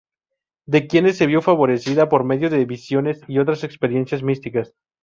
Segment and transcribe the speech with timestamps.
[0.65, 4.73] De quienes se vio favorecida por medio de visiones y otras experiencias místicas.